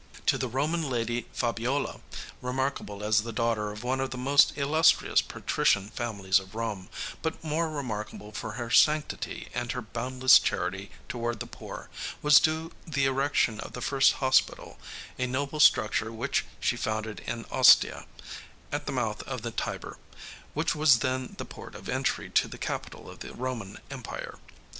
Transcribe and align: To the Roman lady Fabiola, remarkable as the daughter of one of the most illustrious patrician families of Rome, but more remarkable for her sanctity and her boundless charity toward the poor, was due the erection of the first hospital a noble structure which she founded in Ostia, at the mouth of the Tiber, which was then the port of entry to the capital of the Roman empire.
To 0.25 0.39
the 0.39 0.47
Roman 0.47 0.89
lady 0.89 1.27
Fabiola, 1.31 1.99
remarkable 2.41 3.03
as 3.03 3.21
the 3.21 3.31
daughter 3.31 3.71
of 3.71 3.83
one 3.83 3.99
of 3.99 4.09
the 4.09 4.17
most 4.17 4.51
illustrious 4.57 5.21
patrician 5.21 5.89
families 5.89 6.39
of 6.39 6.55
Rome, 6.55 6.89
but 7.21 7.43
more 7.43 7.69
remarkable 7.69 8.31
for 8.31 8.53
her 8.53 8.71
sanctity 8.71 9.49
and 9.53 9.73
her 9.73 9.81
boundless 9.83 10.39
charity 10.39 10.89
toward 11.07 11.39
the 11.39 11.45
poor, 11.45 11.87
was 12.23 12.39
due 12.39 12.71
the 12.87 13.05
erection 13.05 13.59
of 13.59 13.73
the 13.73 13.81
first 13.81 14.13
hospital 14.13 14.79
a 15.19 15.27
noble 15.27 15.59
structure 15.59 16.11
which 16.11 16.45
she 16.59 16.75
founded 16.75 17.19
in 17.27 17.45
Ostia, 17.51 18.07
at 18.71 18.87
the 18.87 18.91
mouth 18.91 19.21
of 19.27 19.43
the 19.43 19.51
Tiber, 19.51 19.99
which 20.55 20.73
was 20.73 20.97
then 21.05 21.35
the 21.37 21.45
port 21.45 21.75
of 21.75 21.87
entry 21.87 22.27
to 22.31 22.47
the 22.47 22.57
capital 22.57 23.07
of 23.07 23.19
the 23.19 23.35
Roman 23.35 23.77
empire. 23.91 24.39